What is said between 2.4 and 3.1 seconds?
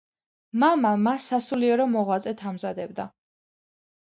ამზადებდა.